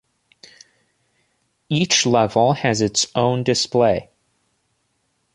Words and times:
Each 1.69 2.07
level 2.07 2.53
has 2.53 2.81
its 2.81 3.05
own 3.13 3.43
display. 3.43 4.09